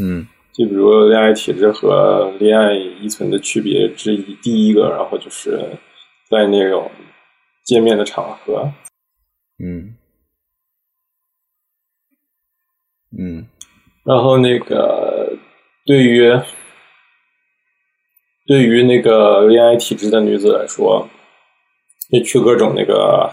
[0.02, 5.60] 嗯就比如恋爱体质和恋爱依存的区别之一，第一个，然后就是
[6.30, 6.90] 在那种
[7.64, 8.68] 见面的场合，
[9.60, 9.96] 嗯
[13.18, 13.48] 嗯
[14.06, 15.38] 然后那个
[15.86, 16.30] 对于
[18.46, 21.08] 对于那个恋爱体质的女子来说，
[22.10, 23.30] 就去各种那个，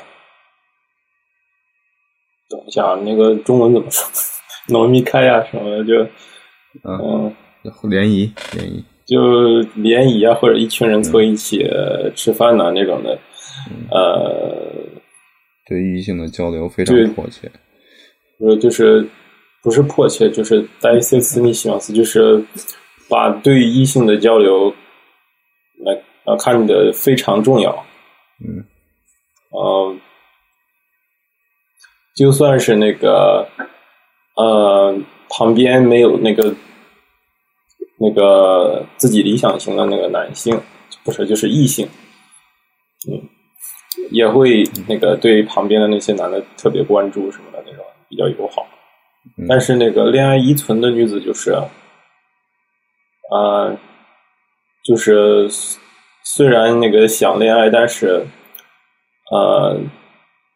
[2.48, 4.04] 等一下，那个中文怎么说？
[4.68, 6.02] 农密开呀什么的，就
[6.82, 7.32] 嗯，
[7.62, 8.84] 嗯，联谊联谊。
[9.06, 13.18] 就联谊啊，或者一群人凑一起呃吃饭呐、那种的，
[13.90, 14.72] 呃，
[15.66, 17.50] 对异性的交流非常迫切。
[18.40, 19.09] 呃，就是
[19.62, 22.44] 不是迫切，就是带一些私密希望词，就是
[23.09, 24.74] 把对异性的交流
[25.85, 27.70] 来呃看的非常重要。
[28.40, 28.64] 嗯
[29.50, 29.96] 呃，
[32.16, 33.48] 就算是那个
[34.37, 34.94] 呃
[35.31, 36.55] 旁边没有那个
[38.00, 40.61] 那个自己理想型的那个男性，
[41.05, 41.88] 不是就是异性，
[43.09, 43.29] 嗯，
[44.11, 48.67] 也会那个对旁边的那些男的特别关注什么的那种，比较友好。
[49.38, 51.53] 嗯但是那个恋爱依存的女子就是，
[53.31, 53.75] 呃，
[54.85, 55.49] 就是
[56.23, 58.27] 虽然那个想恋爱，但是
[59.33, 59.81] 呃，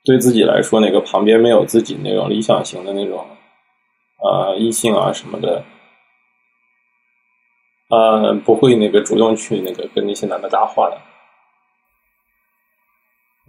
[0.05, 3.27] 对自己来说，那个旁边没有自己那种理想型的那种
[4.23, 5.65] 呃异性啊什么的，
[7.89, 11.01] 呃，不会那个主动去那个跟那些男的搭话的，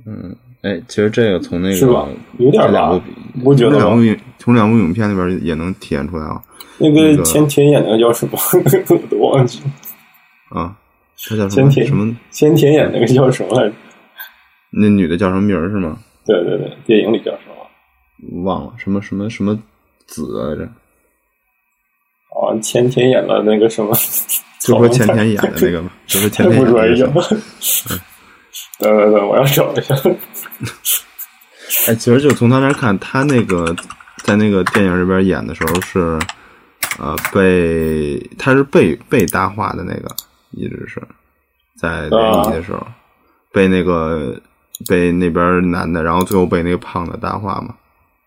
[0.10, 2.08] 嗯，哎，其实这个从那个是吧
[2.40, 3.02] 有点吧这两部
[3.44, 6.42] 不觉得从两部影从两部影片里边也能体现出来啊
[6.80, 8.38] 那那个个前田演那个叫什么，
[8.90, 9.66] 我都忘记了。
[10.62, 10.76] 啊，
[11.28, 12.18] 他叫什么前田什么？
[12.32, 13.76] 前田演那个叫什么来着？
[14.72, 16.00] 那女的叫什么名儿是吗？
[16.26, 18.44] 对对对，电影里叫什么？
[18.44, 19.58] 忘了什么什么什么
[20.08, 20.64] 子来着？
[22.36, 23.94] 哦，前田演了那个什么？
[24.62, 27.38] 就说前田演的那个嘛，就是前田演的那个。。
[28.80, 29.96] 等等等，我要找一下。
[31.88, 33.76] 哎，其实就从他那儿看，他那个
[34.24, 36.20] 在那个电影里边演的时候是，
[36.98, 40.10] 呃，被他是被被搭话的那个，
[40.52, 41.02] 一直是
[41.78, 42.86] 在联谊的时候、
[43.54, 44.42] 被那个
[44.88, 47.76] 被那边男的，然后最后被那个胖的搭话嘛，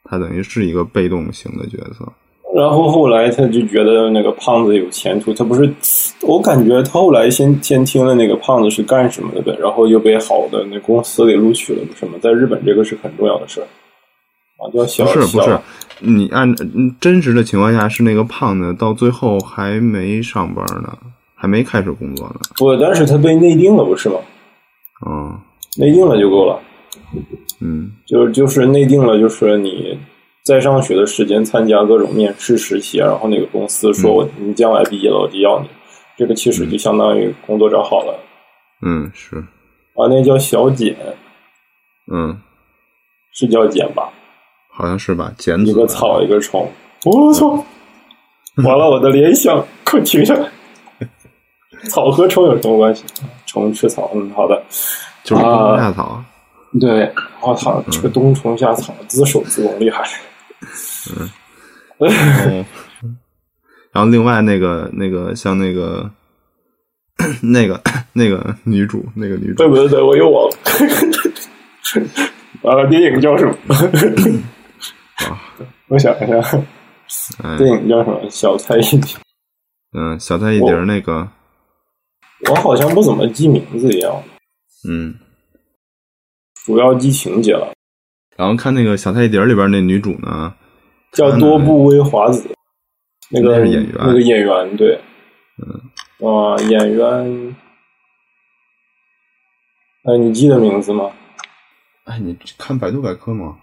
[0.04, 2.12] 他等于是一个被动型的角色。
[2.54, 5.72] 然后后来他就觉得那个胖子有前途，他不是，
[6.20, 12.12] 我感觉他后来先先听了那个胖子是干什么的呗，然后又被好的那公司给录取了，不是吗？
[12.20, 13.64] 在日本这个是很重要的事儿
[14.58, 15.58] 啊，叫小不是不是，
[16.00, 20.96] 你按嗯真实的情况下是那个胖子到最后还没上班呢，
[21.34, 22.40] 还没开始工作呢。
[22.56, 24.16] 不，但是他被内定了，不是吗？
[25.06, 25.40] 嗯
[25.78, 26.60] 内定了就够了。
[27.60, 29.98] 嗯就是就是内定了，就是你
[30.44, 35.68] 在上学的时间参加各种面试实习，然后那个公司说我、你将来毕业了我就要你，
[36.16, 38.18] 这个其实就相当于工作找好了
[38.84, 40.08] 嗯是啊。
[40.08, 40.96] 那叫小简，
[42.12, 42.38] 嗯。
[43.34, 44.12] 是叫简吧？
[44.68, 46.68] 好像是吧，剪子一个草一个虫，
[47.04, 47.64] 我操！
[48.62, 50.50] 完了，我的联想，快停下来！
[51.88, 53.04] 草和虫有什么关系？
[53.46, 54.62] 虫吃草，嗯，好的，
[55.24, 56.24] 就是冬虫夏草。
[56.78, 60.04] 对，我操，这个冬虫夏草自首自宫厉害，
[61.98, 62.64] 哦，
[63.92, 66.10] 然后另外那个那个像那个
[67.42, 67.80] 那个
[68.12, 69.88] 那个女主，那个女主对不对？
[69.88, 70.56] 对，我又忘了，
[72.62, 73.56] 啊，电影叫什么？
[75.88, 76.40] 我想一下，
[77.42, 78.20] 哎，电影叫什么？
[78.30, 79.16] 小菜一碟。
[79.94, 81.28] 嗯，小菜一碟那个，
[82.48, 84.22] 我好像不怎么记名字一样，
[84.88, 85.14] 嗯，
[86.64, 87.72] 主要记情节了。
[88.36, 90.54] 然后看那个小菜一碟儿里边那女主呢，
[91.12, 92.48] 叫多部威华子，
[93.30, 94.98] 那个那演员那个演员对，
[95.58, 97.56] 嗯，啊，演员，
[100.04, 101.10] 哎，你记得名字吗？
[102.04, 103.56] 哎，你看百度百科吗？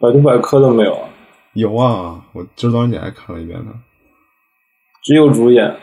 [0.00, 1.08] 百度百科都没有啊，
[1.54, 3.72] 有啊，我今儿早上起来看了一遍呢。
[5.02, 5.74] 只有主演。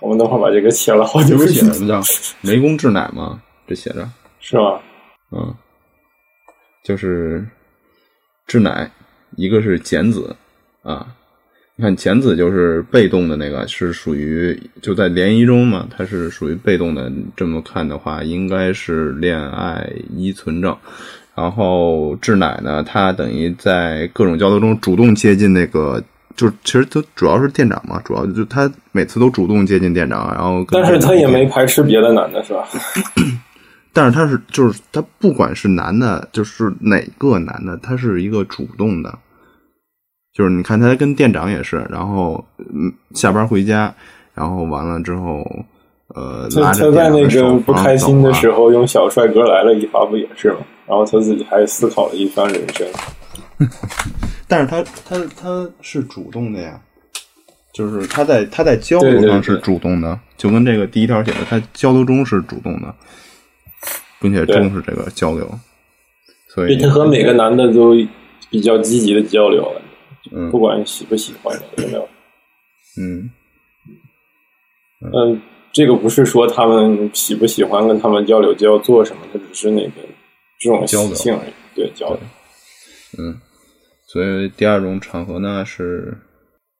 [0.00, 2.00] 我们等会儿把这个切了，好这久不是写什么叫
[2.42, 3.40] 湄公智奶吗？
[3.66, 4.06] 这写着，
[4.40, 4.78] 是吗？
[5.30, 5.54] 嗯，
[6.82, 7.46] 就是
[8.46, 8.90] 治奶，
[9.36, 10.36] 一个是简子
[10.82, 11.06] 啊。
[11.76, 17.10] 你看简子就是被动的那个，是属于就在联谊中嘛，它是属于被动的。
[17.36, 20.76] 这么看的话，应该是恋爱依存症。
[21.34, 26.00] 然后志乃呢，他等于在各种交流中主动接近那个，
[26.36, 32.64] 就其实都主要是店长嘛，主要就他每次都主动接近店长，然后但是他也没排斥别的男的，是吧？
[33.94, 39.18] 但是他是就是他不管是男的，就是哪个男的，他是一个主动的，
[40.34, 43.94] 就是你看他跟店长也是，然后嗯下班回家，
[44.34, 45.42] 然后完了之后，
[46.08, 50.58] 呃，他他在那个不开心的时候，用小帅哥来了一发，不也是吗？
[50.86, 52.86] 然后他自己还思考了一番人生。
[54.48, 56.78] 但是他他他是主动的呀，
[57.72, 62.94] 就是他在他在交流上是主动的，就跟这个第一条写的，他交流中是主动的，
[64.24, 65.46] 并且重视这个交流，
[66.48, 67.94] 所以他和每个男的都
[68.48, 69.70] 比较积极的交流
[70.50, 72.08] 不管喜不喜欢有没有。
[72.98, 73.30] 嗯
[75.12, 79.92] 嗯，这个不是说他们喜不喜欢跟他们交流就要做什么，他只是那个
[80.58, 81.52] 这种交流习性而已。
[81.74, 82.18] 对，交流。
[83.18, 83.38] 嗯，
[84.06, 86.16] 所以第二种场合呢是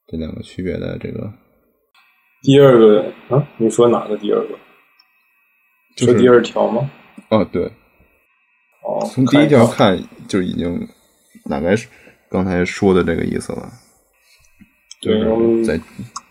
[0.07, 1.31] 这两个区别的这个，
[2.43, 4.55] 第二个啊，你说哪个第二个？
[5.97, 6.91] 就是说第二条吗？
[7.39, 7.65] 哦对，
[8.83, 10.89] 哦，从第一条看看就已经
[11.49, 11.89] 大概是
[12.31, 13.71] 刚才说的这个意思了，
[15.01, 15.81] 对，就是我们在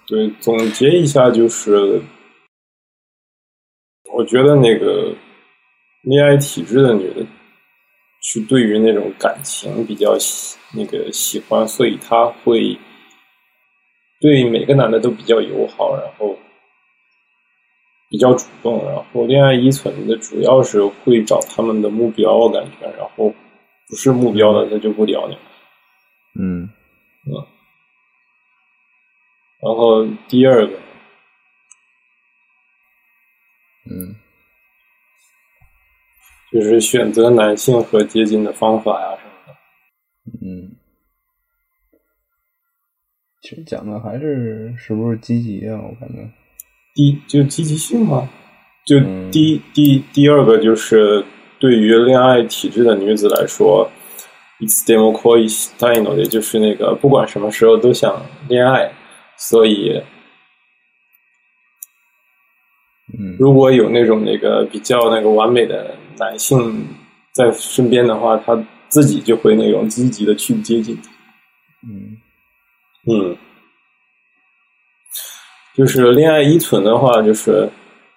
[0.08, 2.02] 对总结一下，就是
[4.14, 5.16] 我觉得那个
[6.04, 7.26] 恋爱体质的女的，
[8.22, 12.78] 是对于那种感情比较喜那个喜欢，所以她会
[14.20, 16.38] 对每个男的都比较友好，然后
[18.14, 23.34] 比较主动，然后恋爱依存的主要是会找他们的目标，我感觉，然后
[23.90, 25.36] 不是目标的他就不聊了。
[26.40, 26.70] 嗯
[29.60, 30.78] 然后第二个，
[33.90, 34.16] 嗯
[36.52, 39.56] 就是选择男性和接近的方法呀什么的。
[40.46, 40.76] 嗯，
[43.42, 45.82] 其实讲的还是是不是积极啊？
[45.82, 46.30] 我感觉，
[46.95, 48.29] 第就积极性嘛，
[48.85, 51.25] 就嗯第第第二个就是
[51.59, 53.89] 对于恋爱体质的女子来说，
[54.61, 58.93] いつでも恋したいので，就是那个不管什么时候都想恋爱，
[59.37, 60.03] 所以
[63.17, 66.87] 嗯如果有那种那个比较那个完美的男性
[67.33, 71.11] 在身边的话，他自己就会那种积极的去接近他。
[71.87, 72.17] 嗯
[73.07, 73.37] 嗯，
[75.77, 77.71] 就是恋爱依存的话，就是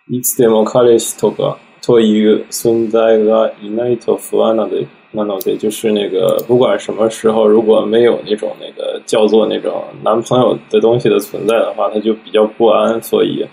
[0.10, 13.46] いつでも彼氏とかという存在がいないと不安なので、なので就是那个不管什么时候，如果没有那种那个叫做那种男朋友的东西的存在的话，他就比较不安，所以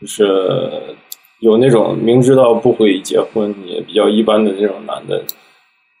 [0.00, 0.96] 就是
[1.40, 5.22] 有那种明知道不会结婚也比较一般的这种男的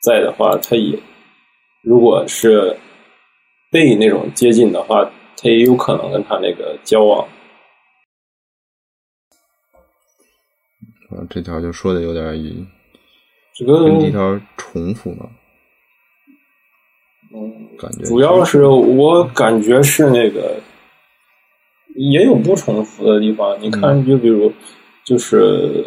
[0.02, 0.98] 在的话，他也
[1.82, 2.76] 如果是
[3.70, 5.10] 被那种接近的话，
[5.41, 7.27] 他也有可能跟他那个交往。
[11.09, 12.65] 啊，这条就说的有点与
[13.55, 15.29] 这个跟第一条重复了，
[17.33, 20.57] 嗯，感觉主要是我感觉是那个
[21.95, 23.57] 也有不重复的地方。
[23.61, 24.53] 你看，就比如
[25.03, 25.83] 就是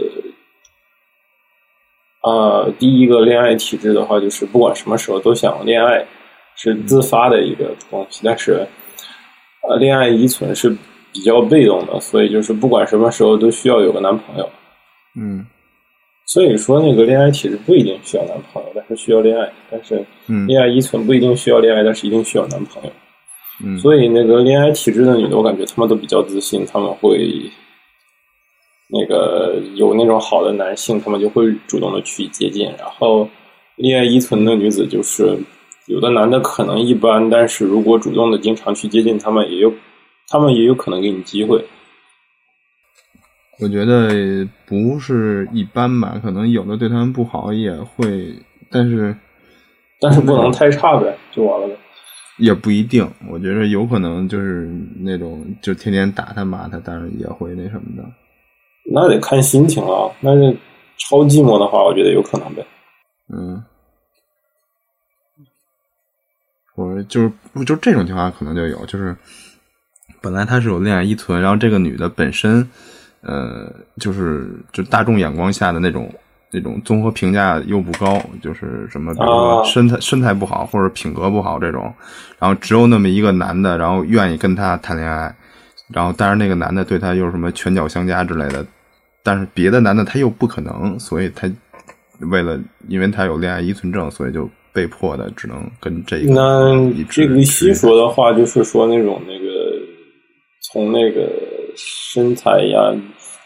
[2.21, 6.07] 啊、第一个恋爱体质的话，就是不管什么时候都想恋爱，
[6.57, 8.21] 是自发的一个东西。
[8.25, 8.67] 但是
[9.69, 10.71] 呃，恋爱依存是
[11.13, 14.49] 比较被动的，所以就是不管什么时候都需要有个男朋友。
[15.17, 15.45] 嗯
[16.27, 22.91] 所以说，那个恋爱体质不一定需要男朋友，但是需要恋爱；但是嗯恋爱依存不一定需要恋爱，但是一定需要男朋友。
[23.63, 27.31] 嗯，所以那个恋爱体质的女的，我感觉她们都比较自信，她们会
[28.89, 32.67] 那个有那种好的男性，她们就会主动的去接近。
[32.79, 33.29] 然后
[33.77, 35.39] 恋爱依存的女子，就是
[35.87, 39.73] 有的男的可能一般，但是如果主动的经常去接近他们，也有
[40.29, 41.63] 他们也有可能给你机会。
[43.61, 48.35] 我觉得不是一般吧，可能有的对他们不好也会，
[48.71, 49.15] 但是
[50.01, 51.77] 但是不能太差呗，就完了呗。
[52.39, 53.09] 也不一定。
[53.31, 54.69] 我觉得有可能就是
[54.99, 58.03] 那种就天天打他骂他，但是也会那什么的。
[58.93, 60.11] 那得看心情啊。
[60.21, 60.57] 那是
[60.99, 62.67] 超寂寞的话，我觉得有可能呗。
[63.33, 63.63] 嗯，
[66.77, 67.31] 我就是
[67.65, 69.17] 就这种情况可能就有，就是
[70.21, 72.69] 本来他是有恋爱依存，然后这个女的本身，
[73.21, 76.13] 呃，就是就大众眼光下的那种
[76.51, 81.93] 那种综合评价又不高，就是什么比如说啊身材、身材不好或者品格不好这种，
[82.39, 85.35] 然后只有那么一个男的，然后愿意跟他谈恋爱，
[85.93, 88.67] 然后但是那个男的对他又什么拳脚相加之类的，
[89.23, 91.49] 但是别的男的他又不可能，所以他
[92.31, 92.59] 为了
[92.89, 99.47] 因为他有恋爱依存症，所以就被迫的只能跟这个那这个西说的话，就是说那种那个
[100.71, 101.31] 从那个
[101.77, 102.93] 身材呀、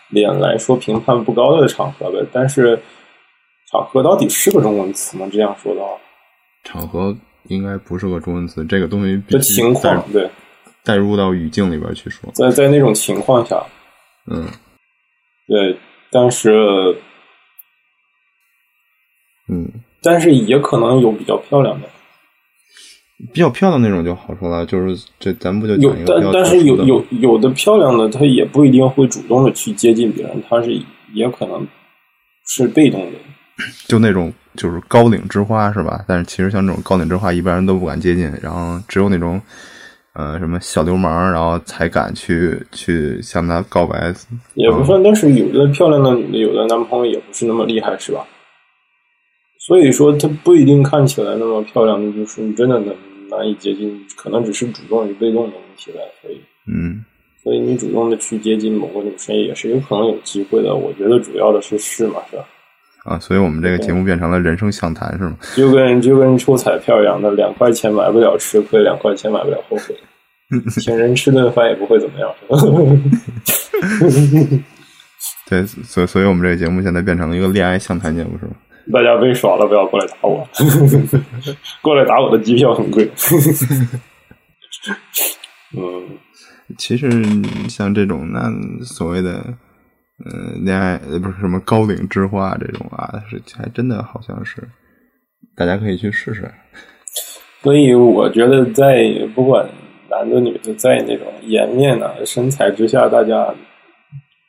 [0.09, 2.27] 脸来说评判不高的场合呗。
[2.33, 2.81] 但是
[3.71, 5.29] 场合到底是个中文词吗？
[5.31, 5.89] 这样说的话，
[6.65, 7.15] 场合
[7.49, 10.27] 应该不是个中文词，这个东西必这情况对，
[10.83, 12.31] 带入到语境里边去说。
[12.33, 13.63] 在在那种情况下，
[14.31, 14.47] 嗯
[15.47, 15.77] 对，
[16.11, 16.97] 但是
[20.11, 21.87] 但是也可能有比较漂亮的，
[23.31, 30.81] 比较漂亮那种就好说了，就是这咱们不就有但但是有有有的漂亮的，她也不一定会主动的去接近别人，她是
[31.13, 31.67] 也可能
[32.47, 33.19] 是被动的。
[33.87, 36.03] 就那种就是高岭之花是吧？
[36.09, 39.39] 但是其实像这种高岭之花，一般人都不敢接近，然后只有那种
[40.15, 44.15] 呃什么小流氓，然后才敢去去向他告白。
[44.55, 48.25] 也不算，但是有的漂亮的女的，有的男朋友也不是那么厉害，是吧？
[49.69, 52.89] 所以说，他不一定看起来那么漂亮，就是你真的难
[53.29, 55.99] 难以接近，可能只是主动与被动的问题了。
[56.23, 57.05] 所以，嗯
[57.45, 60.75] 所以你主动的去接近某个女生，也是有可能有机会的。
[60.75, 62.47] 我觉得主要的是试嘛，是吧？
[63.05, 65.37] 啊，所以我们这个节目变成了人生相谈是吗？
[65.55, 69.95] 就跟就跟抽彩票一样的，两块钱买不了吃亏，两块钱买不了后悔。
[70.81, 72.35] 请人吃顿饭也不会怎么样，
[75.51, 78.53] 对，所以所以我们这个节目现在变成了一个恋爱相谈节目是吗？
[78.93, 80.49] 大家被耍了，不要过来打我，
[81.83, 83.11] 过来打我的机票很贵。
[85.77, 86.19] 嗯，
[86.79, 87.11] 其实
[87.69, 88.51] 像这种那
[88.85, 89.45] 所谓的
[90.25, 94.67] 嗯恋爱呃不是什么高岭之花这种啊，是还真的好像是
[95.57, 96.51] 大家可以去试试。
[97.63, 99.69] 所以我觉得在不管
[100.09, 103.55] 男的女的，在那种颜面啊、身材之下，大家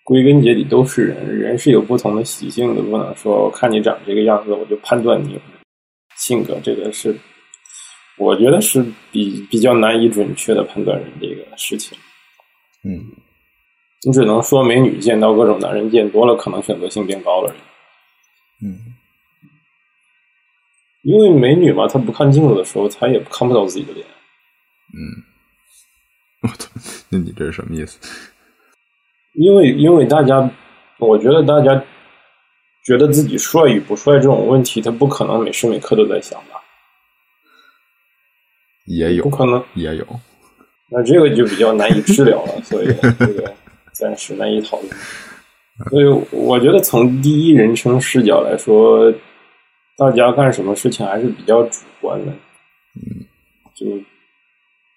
[0.10, 5.40] 归根结底都是人，人是有不同的习性的，不能说我看你长这个样子，我就判断你
[6.18, 7.16] 性格，这个是
[8.18, 11.96] 我觉得是比比较难以准确的判断人这个事情。
[12.84, 13.06] 嗯
[14.04, 17.54] 你只能说美女见到各种男人见多了，可能选择性变高了。
[18.64, 18.80] 嗯
[21.04, 24.04] 因为美女嘛，她不看镜子的时候，她也看不到自己的脸。
[24.92, 24.98] 嗯，
[26.42, 26.68] 我操，
[27.10, 28.00] 那你这是什么意思？
[29.34, 30.50] 因为因为大家，
[30.98, 31.84] 我觉得大家
[32.84, 36.60] 觉得自己帅与不帅这种问题，他不可能每时每刻都在想吧？
[38.86, 39.64] 也有不可能。
[39.76, 40.06] 也有，
[40.90, 42.88] 那这个就比较难以治疗了， 所以
[43.20, 43.54] 这个
[43.94, 44.90] 暂时难以讨论。
[45.92, 49.14] 所以我觉得从第一人称视角来说，
[49.96, 52.32] 大家干什么事情还是比较主观的。
[52.96, 53.24] 嗯，
[53.76, 53.86] 就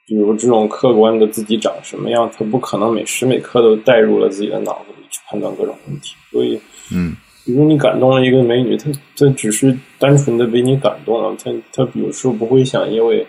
[0.06, 6.14] 比如这种客观的自己长什么样，他不可能每时每刻都带入了自己的脑子里去判断各种问题。
[6.30, 6.60] 所以，
[6.92, 13.26] 嗯比如你感动了一个美女，她她只是单纯的被你感动了，她她有时候不会想，因为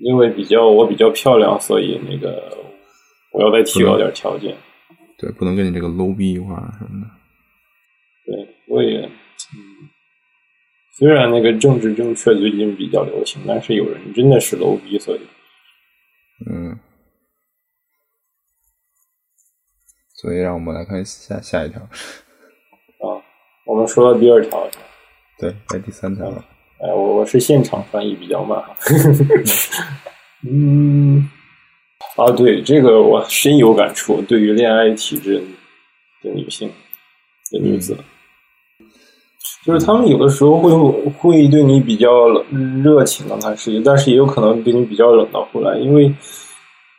[0.00, 2.58] 因为比较我比较漂亮，所以那个
[3.32, 4.56] 我要再提高点条件。
[5.18, 7.10] 对，不能跟你这个 low 逼话什么的。
[8.26, 9.88] 对，我也嗯，
[10.98, 15.20] 虽然那个政治正确最近比较流行，但是有人真的是 low 逼，所以
[16.44, 16.78] 嗯，
[20.14, 23.22] 所以让我们来看下下一条，啊，
[23.64, 24.68] 我们说到第二条，
[25.38, 26.44] 对，来第三条了。
[26.78, 28.62] 哎，我我是现场翻译比较慢，
[30.46, 31.26] 嗯，
[32.16, 34.20] 啊，对，这个我深有感触。
[34.20, 35.42] 对于恋爱体质
[36.22, 36.70] 的女性
[37.50, 37.96] 的女子，
[39.64, 40.72] 就是他们有的时候会
[41.18, 42.08] 会对你比较
[42.84, 46.12] 热情，刚开始，但是也有可能对你比较冷到后来，因为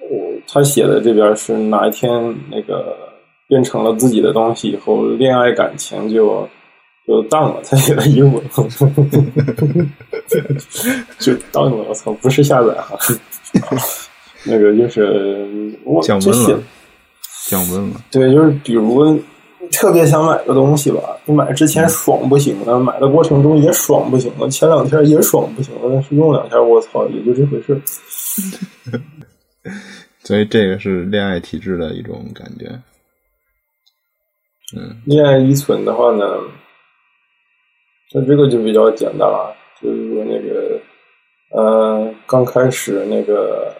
[0.09, 2.95] 我他写的这边是哪一天那个
[3.47, 6.47] 变成了自己的东西以后，恋爱感情就
[7.07, 7.61] 就淡了。
[7.63, 8.43] 他写的英文，
[11.19, 11.71] 就淡了。
[11.71, 12.97] 我操，不是下载哈，
[14.43, 16.61] 那个就是我降温了，
[17.49, 18.01] 降温了。
[18.11, 19.17] 对，就是比如
[19.71, 27.81] 特别想买个东西吧，你买之前爽不行了，买的过程中也爽不行了，前两天也爽不行了，但是用两天，我操，也就这回事。
[30.23, 32.65] 所以这个是恋爱体质的一种感觉。
[34.75, 36.25] 嗯恋爱依存的话呢，
[38.11, 40.79] 像这个就比较简单了，就是说那个，
[41.51, 43.73] 呃，刚开始那个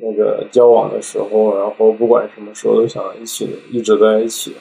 [0.00, 4.56] 那个交往的时候，然后不管什么时候都想一起一直在一起，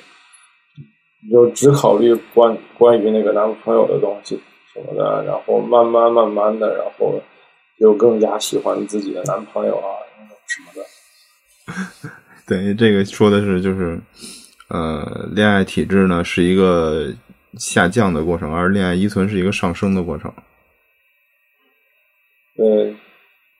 [1.23, 4.39] 你就只考虑关关于那个男朋友的东西
[4.73, 7.21] 什么的，然后慢慢慢慢的，然后
[7.79, 9.89] 就更加喜欢自己的男朋友啊
[10.47, 12.11] 什么的。
[12.47, 13.99] 等于，这个说的是就是，
[14.69, 17.13] 呃，恋爱体质呢是一个
[17.57, 20.33] 下降的过程，而恋爱依存是一个上升的过程。
[22.55, 22.93] 对，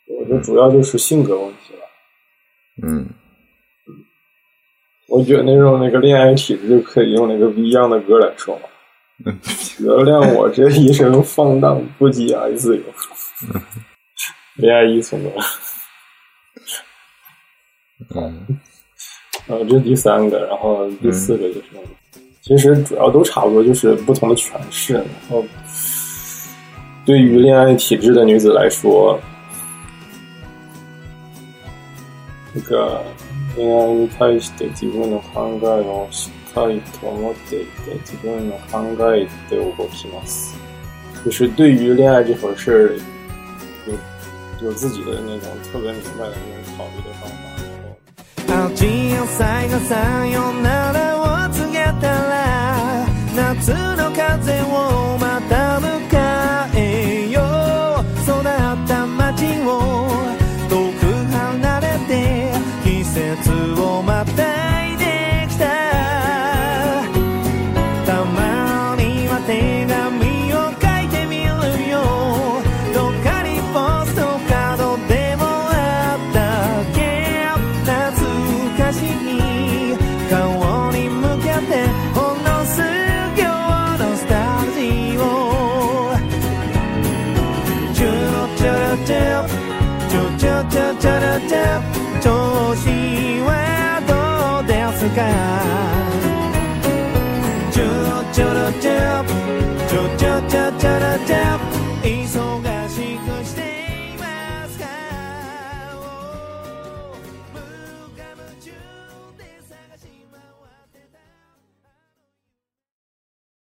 [0.07, 1.81] 我觉得主要就是性格问题了。
[2.83, 3.07] 嗯，
[5.11, 8.61] 我觉得那种那个恋爱体质就可以用那个 Beyond 的歌来说嘛。
[9.79, 12.83] 原谅我这一生放荡不羁爱自由，
[14.55, 15.29] 恋爱依存的。
[18.15, 18.47] 嗯，
[19.47, 21.67] 呃，这是第三个，然后第四个就是，
[22.41, 24.93] 其实主要都差不多，就是不同的诠释。
[24.93, 25.43] 然后，
[27.05, 29.19] 对于恋爱体质的女子来说，
[32.53, 33.03] 那个
[33.55, 38.79] 恋愛に対して自分の考えをしっかりと持っていて、自分の考
[39.15, 40.55] えで動きます。
[41.23, 42.97] 就是对于恋爱这回事儿，
[43.87, 43.93] 有
[44.61, 47.33] 有自己的那种特别明白的那种考虑的方法。
[48.47, 55.70] 然后青い野菜がさよならを告げたら夏の風をまた